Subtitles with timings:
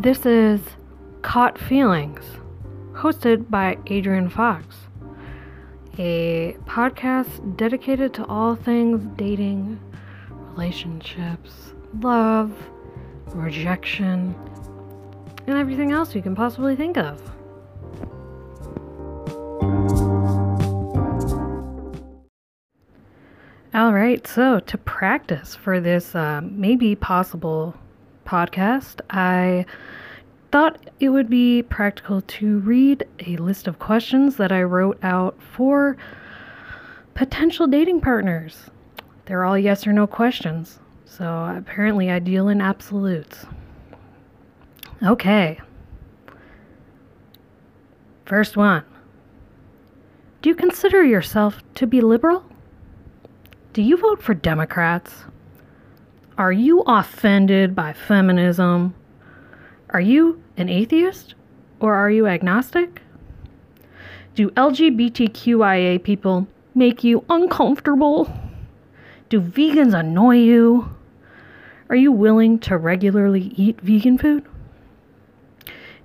[0.00, 0.62] This is
[1.20, 2.24] Caught Feelings,
[2.92, 4.74] hosted by Adrienne Fox,
[5.98, 9.78] a podcast dedicated to all things dating,
[10.52, 12.50] relationships, love,
[13.34, 14.34] rejection,
[15.46, 17.20] and everything else you can possibly think of.
[23.74, 27.74] All right, so to practice for this uh, maybe possible
[28.30, 29.66] podcast, I
[30.52, 35.36] thought it would be practical to read a list of questions that I wrote out
[35.42, 35.96] for
[37.14, 38.70] potential dating partners.
[39.26, 43.46] They're all yes or no questions, so apparently I deal in absolutes.
[45.02, 45.58] Okay.
[48.26, 48.84] First one
[50.40, 52.44] Do you consider yourself to be liberal?
[53.72, 55.24] Do you vote for Democrats?
[56.40, 58.94] Are you offended by feminism?
[59.90, 61.34] Are you an atheist
[61.80, 63.02] or are you agnostic?
[64.34, 68.32] Do LGBTQIA people make you uncomfortable?
[69.28, 70.88] Do vegans annoy you?
[71.90, 74.42] Are you willing to regularly eat vegan food?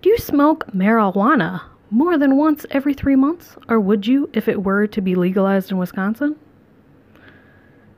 [0.00, 1.60] Do you smoke marijuana
[1.90, 5.70] more than once every three months, or would you if it were to be legalized
[5.70, 6.36] in Wisconsin?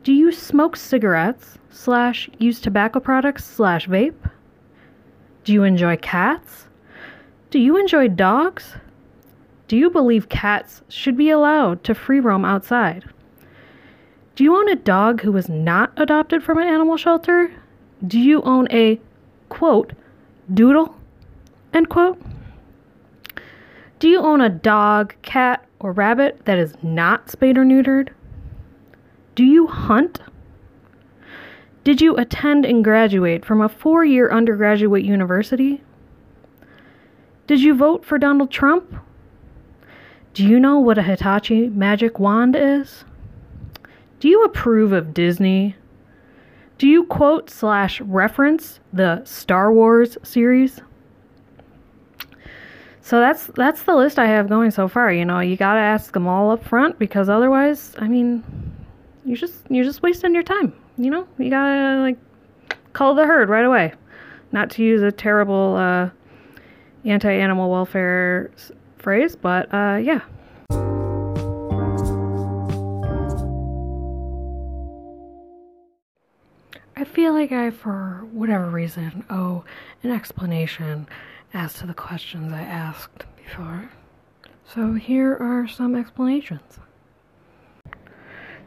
[0.04, 4.30] Do you smoke cigarettes slash use tobacco products slash vape?
[5.44, 6.66] Do you enjoy cats?
[7.48, 8.74] Do you enjoy dogs?
[9.66, 13.06] Do you believe cats should be allowed to free roam outside?
[14.36, 17.50] Do you own a dog who was not adopted from an animal shelter?
[18.06, 19.00] Do you own a,
[19.48, 19.94] quote,
[20.52, 20.94] doodle,
[21.72, 22.20] end quote?
[24.00, 28.10] Do you own a dog, cat, or rabbit that is not spayed or neutered?
[29.34, 30.20] Do you hunt?
[31.82, 35.82] Did you attend and graduate from a four year undergraduate university?
[37.46, 38.94] Did you vote for Donald Trump?
[40.32, 43.04] Do you know what a Hitachi magic wand is?
[44.18, 45.76] Do you approve of Disney?
[46.78, 50.80] Do you quote slash reference the Star Wars series?
[53.02, 55.12] So that's that's the list I have going so far.
[55.12, 58.63] You know, you gotta ask them all up front because otherwise, I mean,
[59.24, 60.72] you're just you're just wasting your time.
[60.96, 62.18] You know, you gotta like
[62.92, 63.92] call the herd right away.
[64.52, 66.10] Not to use a terrible uh,
[67.04, 70.20] anti-animal welfare s- phrase, but uh, yeah.
[76.96, 79.64] I feel like I, for whatever reason, owe
[80.04, 81.08] an explanation
[81.52, 83.90] as to the questions I asked before.
[84.72, 86.78] So here are some explanations.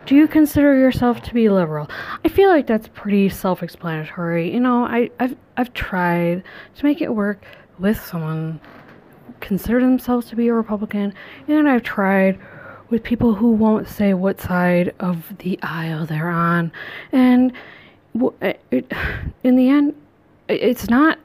[0.07, 1.89] Do you consider yourself to be liberal?
[2.23, 4.53] I feel like that's pretty self-explanatory.
[4.53, 6.43] You know, I, I've I've tried
[6.75, 7.43] to make it work
[7.77, 8.61] with someone
[9.41, 11.13] consider themselves to be a Republican,
[11.49, 12.39] and I've tried
[12.89, 16.71] with people who won't say what side of the aisle they're on,
[17.11, 17.51] and
[18.41, 18.89] eh, it,
[19.43, 19.93] in the end,
[20.47, 21.19] it's not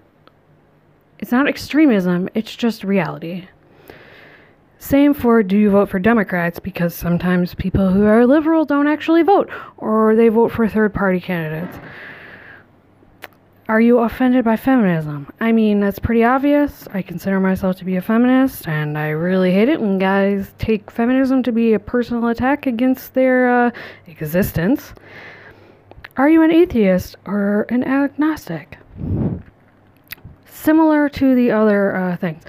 [1.21, 2.28] it's not extremism.
[2.34, 3.47] It's just reality.
[4.82, 9.22] Same for do you vote for Democrats because sometimes people who are liberal don't actually
[9.22, 11.78] vote or they vote for third party candidates.
[13.69, 15.32] Are you offended by feminism?
[15.41, 16.88] I mean, that's pretty obvious.
[16.92, 20.91] I consider myself to be a feminist and I really hate it when guys take
[20.91, 23.71] feminism to be a personal attack against their uh,
[24.09, 24.94] existence.
[26.16, 28.78] Are you an atheist or an agnostic?
[30.44, 32.42] Similar to the other uh, things.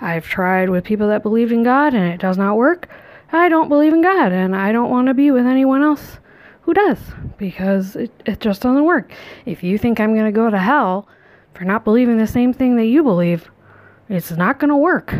[0.00, 2.88] I've tried with people that believe in God and it does not work.
[3.32, 6.18] I don't believe in God and I don't want to be with anyone else
[6.62, 6.98] who does
[7.38, 9.12] because it, it just doesn't work.
[9.46, 11.08] If you think I'm going to go to hell
[11.54, 13.50] for not believing the same thing that you believe,
[14.08, 15.14] it's not going to work.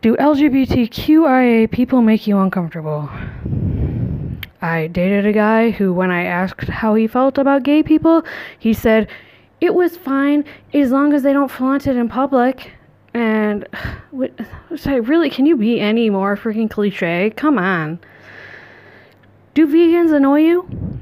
[0.00, 3.08] Do LGBTQIA people make you uncomfortable?
[4.60, 8.24] I dated a guy who, when I asked how he felt about gay people,
[8.58, 9.08] he said,
[9.60, 12.72] it was fine as long as they don't flaunt it in public.
[13.14, 13.66] And
[14.10, 14.32] what,
[14.76, 17.32] sorry, really, can you be any more freaking cliche?
[17.36, 17.98] Come on.
[19.54, 21.00] Do vegans annoy you?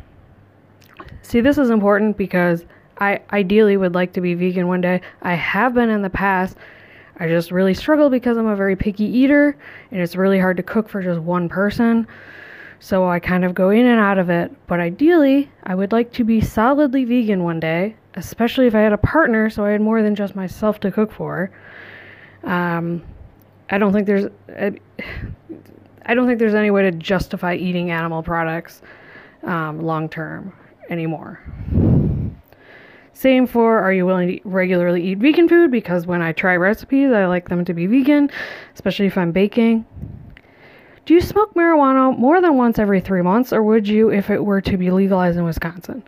[1.23, 2.65] See, this is important because
[2.99, 5.01] I ideally would like to be vegan one day.
[5.23, 6.57] I have been in the past.
[7.19, 9.57] I just really struggle because I'm a very picky eater
[9.91, 12.07] and it's really hard to cook for just one person.
[12.79, 14.53] So I kind of go in and out of it.
[14.67, 18.93] But ideally, I would like to be solidly vegan one day, especially if I had
[18.93, 21.51] a partner so I had more than just myself to cook for.
[22.45, 23.03] Um,
[23.71, 24.27] I don't think there's.
[24.49, 24.73] I,
[26.09, 28.81] I don't think there's any way to justify eating animal products
[29.43, 30.53] um, long term
[30.89, 31.41] anymore.
[33.13, 35.71] Same for are you willing to regularly eat vegan food?
[35.71, 38.31] Because when I try recipes, I like them to be vegan,
[38.75, 39.87] especially if I'm baking.
[41.07, 44.45] Do you smoke marijuana more than once every three months, or would you if it
[44.45, 46.03] were to be legalized in Wisconsin?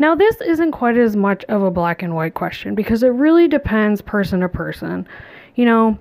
[0.00, 3.46] Now, this isn't quite as much of a black and white question because it really
[3.46, 5.06] depends person to person.
[5.54, 5.98] You know,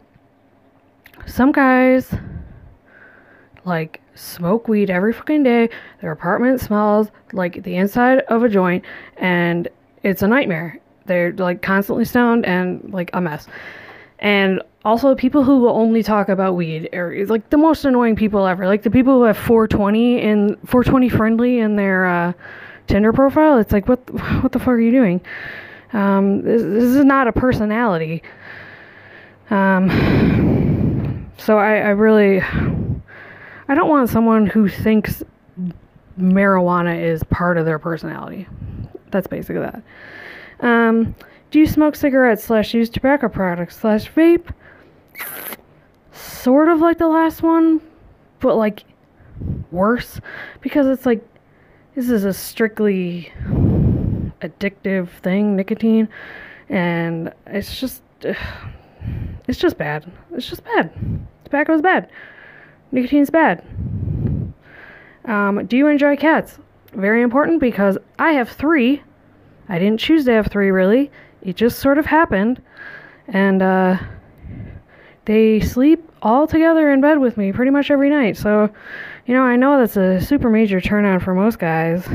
[1.27, 2.11] some guys
[3.65, 5.69] like smoke weed every fucking day.
[6.01, 8.83] Their apartment smells like the inside of a joint,
[9.17, 9.67] and
[10.01, 10.79] it's a nightmare.
[11.05, 13.47] They're like constantly stoned and like a mess.
[14.19, 18.45] And also people who will only talk about weed are like the most annoying people
[18.45, 18.67] ever.
[18.67, 22.33] Like the people who have 420 and 420 friendly in their uh,
[22.87, 23.57] Tinder profile.
[23.59, 23.99] It's like what
[24.41, 25.21] what the fuck are you doing?
[25.93, 28.23] Um, this, this is not a personality.
[29.49, 35.23] Um, so I, I really I don't want someone who thinks
[36.19, 38.47] marijuana is part of their personality.
[39.11, 39.81] That's basically that.
[40.59, 41.15] Um,
[41.51, 44.51] do you smoke cigarettes slash use tobacco products slash vape?
[46.11, 47.81] Sort of like the last one,
[48.39, 48.83] but like
[49.71, 50.19] worse
[50.61, 51.23] because it's like
[51.95, 53.31] this is a strictly
[54.41, 56.07] addictive thing, nicotine,
[56.69, 58.01] and it's just
[59.47, 60.11] it's just bad.
[60.33, 60.91] It's just bad.
[61.45, 62.09] Tobacco is bad.
[62.91, 63.63] Nicotine's bad.
[65.25, 66.59] Um, do you enjoy cats?
[66.93, 69.03] Very important because I have three.
[69.69, 71.11] I didn't choose to have three, really.
[71.41, 72.61] It just sort of happened.
[73.27, 73.97] And uh,
[75.25, 78.35] they sleep all together in bed with me pretty much every night.
[78.35, 78.69] So,
[79.25, 82.07] you know, I know that's a super major turnout for most guys.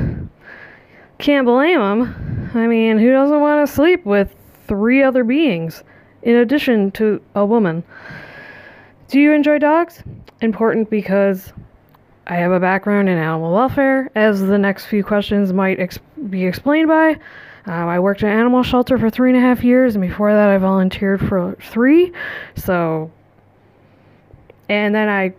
[1.19, 2.51] Can't blame them.
[2.55, 4.35] I mean, who doesn't want to sleep with
[4.67, 5.85] three other beings
[6.23, 7.85] in addition to a woman?
[9.09, 10.03] Do you enjoy dogs?
[10.41, 11.53] Important because
[12.27, 15.99] I have a background in animal welfare, as the next few questions might ex-
[16.31, 17.19] be explained by.
[17.67, 20.33] Um, I worked in an animal shelter for three and a half years, and before
[20.33, 22.13] that, I volunteered for three.
[22.57, 23.11] So,
[24.69, 25.33] and then I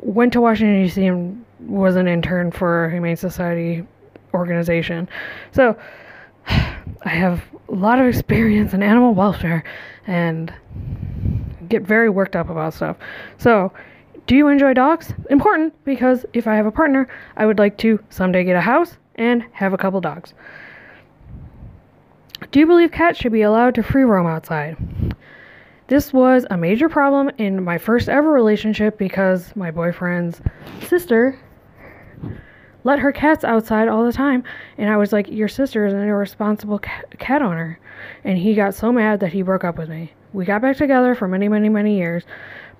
[0.00, 3.86] went to Washington, D.C., and was an intern for a Humane Society
[4.32, 5.08] organization.
[5.52, 5.76] So,
[6.46, 9.62] I have a lot of experience in animal welfare
[10.06, 10.52] and
[11.68, 12.96] get very worked up about stuff.
[13.36, 13.72] So,
[14.26, 15.12] do you enjoy dogs?
[15.30, 18.96] Important because if I have a partner, I would like to someday get a house
[19.16, 20.32] and have a couple dogs.
[22.50, 24.78] Do you believe cats should be allowed to free roam outside?
[25.88, 30.40] This was a major problem in my first ever relationship because my boyfriend's
[30.86, 31.38] sister
[32.84, 34.44] let her cats outside all the time.
[34.78, 37.78] And I was like, Your sister is an irresponsible cat owner.
[38.24, 40.14] And he got so mad that he broke up with me.
[40.32, 42.24] We got back together for many, many, many years,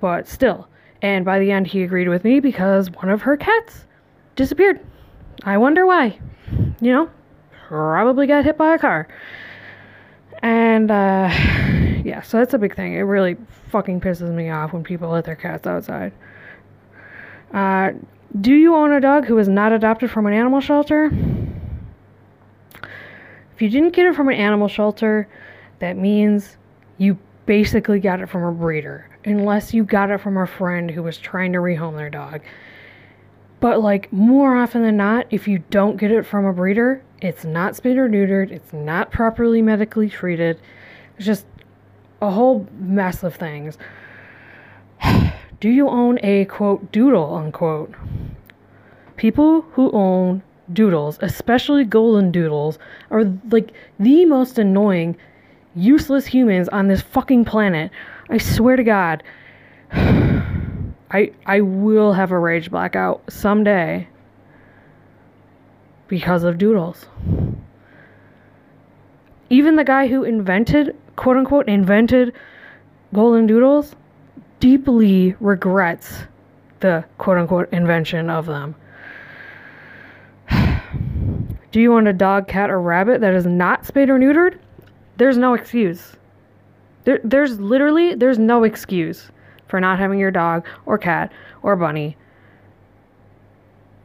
[0.00, 0.66] but still,
[1.02, 3.84] and by the end, he agreed with me because one of her cats
[4.34, 4.80] disappeared.
[5.42, 6.18] I wonder why.
[6.80, 7.10] You know,
[7.68, 9.08] probably got hit by a car.
[10.42, 11.28] And, uh,
[12.04, 12.94] yeah, so that's a big thing.
[12.94, 13.36] It really
[13.70, 16.12] fucking pisses me off when people let their cats outside.
[17.52, 17.92] Uh,
[18.40, 21.10] do you own a dog who is not adopted from an animal shelter?
[23.54, 25.28] If you didn't get it from an animal shelter,
[25.78, 26.56] that means
[26.98, 31.02] you basically got it from a breeder unless you got it from a friend who
[31.02, 32.40] was trying to rehome their dog.
[33.60, 37.44] But like more often than not, if you don't get it from a breeder, it's
[37.44, 40.60] not spayed or neutered, it's not properly medically treated.
[41.16, 41.46] It's just
[42.22, 43.78] a whole mess of things.
[45.60, 47.92] Do you own a quote doodle unquote?
[49.16, 52.78] People who own doodles, especially golden doodles,
[53.10, 55.16] are like the most annoying,
[55.74, 57.90] useless humans on this fucking planet.
[58.30, 59.24] I swear to God,
[61.10, 64.08] I I will have a rage blackout someday
[66.06, 67.06] because of doodles.
[69.50, 72.34] Even the guy who invented, quote unquote, invented
[73.14, 73.94] golden doodles
[74.60, 76.24] deeply regrets
[76.80, 78.74] the quote unquote invention of them.
[81.72, 84.58] Do you want a dog, cat, or rabbit that is not spayed or neutered?
[85.16, 86.14] There's no excuse.
[87.04, 89.30] There, there's literally there's no excuse
[89.68, 91.32] for not having your dog or cat
[91.62, 92.16] or bunny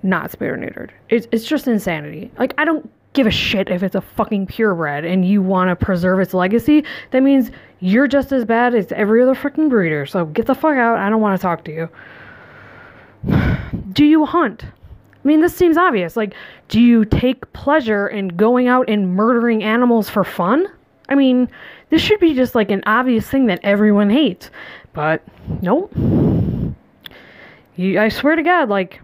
[0.03, 0.91] not spayed or neutered.
[1.10, 2.29] It's it's just insanity.
[2.38, 5.75] Like I don't give a shit if it's a fucking purebred and you want to
[5.75, 6.84] preserve its legacy.
[7.12, 10.05] That means you're just as bad as every other freaking breeder.
[10.05, 10.98] So get the fuck out.
[10.98, 11.89] I don't want to talk to you.
[13.93, 14.65] Do you hunt?
[14.65, 16.17] I mean, this seems obvious.
[16.17, 16.34] Like,
[16.67, 20.67] do you take pleasure in going out and murdering animals for fun?
[21.08, 21.50] I mean,
[21.91, 24.50] this should be just like an obvious thing that everyone hates.
[24.93, 25.23] But
[25.62, 25.91] nope.
[27.77, 29.01] I swear to God, like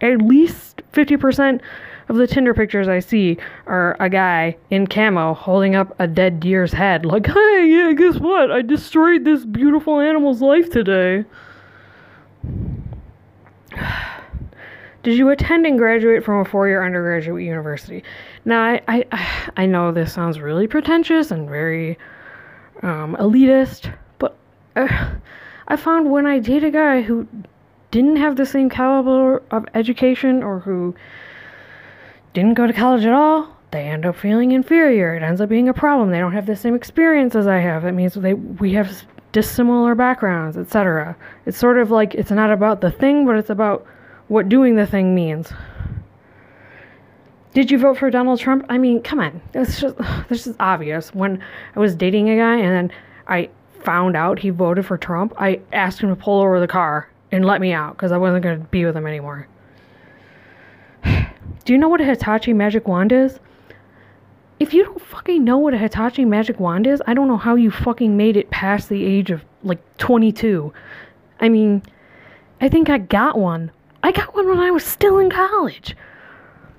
[0.00, 1.60] at least 50%
[2.08, 6.40] of the Tinder pictures I see are a guy in camo holding up a dead
[6.40, 8.50] deer's head, like, hey, yeah, guess what?
[8.50, 11.26] I destroyed this beautiful animal's life today.
[15.04, 18.02] Did you attend and graduate from a four-year undergraduate university?
[18.44, 21.98] Now, I, I, I know this sounds really pretentious and very
[22.82, 23.92] um, elitist,
[24.78, 25.10] uh,
[25.66, 27.26] I found when I date a guy who
[27.90, 30.94] didn't have the same caliber of education or who
[32.34, 35.14] didn't go to college at all, they end up feeling inferior.
[35.14, 36.10] It ends up being a problem.
[36.10, 37.84] They don't have the same experience as I have.
[37.84, 41.16] It means they we have dissimilar backgrounds, etc.
[41.44, 43.86] It's sort of like it's not about the thing, but it's about
[44.28, 45.52] what doing the thing means.
[47.54, 48.64] Did you vote for Donald Trump?
[48.68, 49.40] I mean, come on.
[49.52, 49.96] It's just
[50.28, 51.14] this is obvious.
[51.14, 51.42] When
[51.76, 53.50] I was dating a guy and then I
[53.88, 57.42] found out he voted for Trump, I asked him to pull over the car and
[57.42, 59.48] let me out because I wasn't going to be with him anymore.
[61.04, 63.40] Do you know what a Hitachi magic wand is?
[64.60, 67.54] If you don't fucking know what a Hitachi magic wand is, I don't know how
[67.54, 70.70] you fucking made it past the age of like 22.
[71.40, 71.80] I mean,
[72.60, 73.70] I think I got one.
[74.02, 75.96] I got one when I was still in college.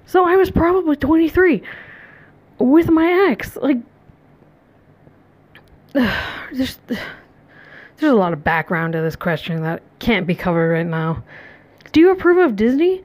[0.06, 1.64] So I was probably 23
[2.60, 3.56] with my ex.
[3.56, 3.80] Like,
[6.54, 7.00] there's, there's
[8.02, 11.24] a lot of background to this question that can't be covered right now.
[11.92, 13.04] Do you approve of Disney?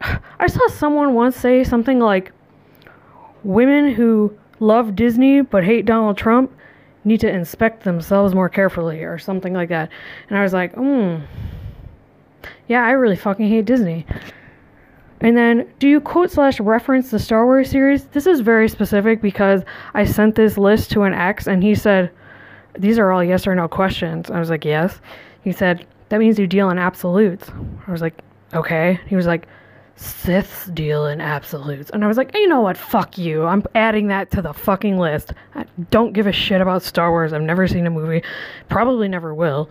[0.38, 2.32] I saw someone once say something like,
[3.44, 6.52] Women who love Disney but hate Donald Trump
[7.04, 9.90] need to inspect themselves more carefully, or something like that.
[10.28, 11.18] And I was like, hmm.
[12.68, 14.06] Yeah, I really fucking hate Disney.
[15.20, 18.06] And then, do you quote slash reference the Star Wars series?
[18.06, 19.62] This is very specific because
[19.94, 22.10] I sent this list to an ex and he said,
[22.78, 24.30] These are all yes or no questions.
[24.30, 25.00] I was like, Yes.
[25.42, 27.50] He said, That means you deal in absolutes.
[27.86, 28.20] I was like,
[28.54, 29.00] Okay.
[29.06, 29.46] He was like,
[29.96, 31.90] Siths deal in absolutes.
[31.90, 32.76] And I was like, you know what?
[32.76, 33.44] Fuck you.
[33.44, 35.32] I'm adding that to the fucking list.
[35.54, 37.32] I don't give a shit about Star Wars.
[37.32, 38.22] I've never seen a movie.
[38.68, 39.68] Probably never will.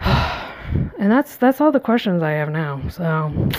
[0.00, 2.80] and that's that's all the questions I have now.
[2.88, 3.50] So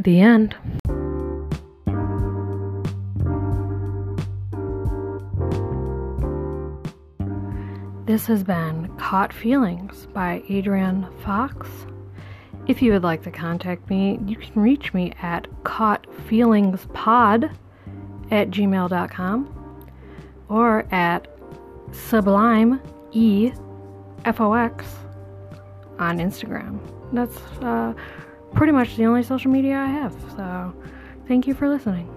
[0.00, 0.56] the end.
[8.14, 11.68] This has been Caught Feelings by Adrienne Fox.
[12.68, 17.52] If you would like to contact me, you can reach me at caughtfeelingspod
[18.30, 19.90] at gmail.com
[20.48, 21.26] or at
[21.90, 22.80] sublime
[23.10, 23.50] e
[24.32, 24.86] fox
[25.98, 26.78] on Instagram.
[27.12, 27.94] That's uh,
[28.54, 30.14] pretty much the only social media I have.
[30.36, 30.72] So,
[31.26, 32.08] thank you for listening.